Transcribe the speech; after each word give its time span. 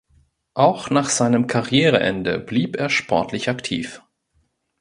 Auch 0.55 0.89
nach 0.89 1.11
seinem 1.11 1.45
Karriereende 1.45 2.39
blieb 2.39 2.75
er 2.75 2.89
sportlich 2.89 3.49
aktiv. 3.49 4.01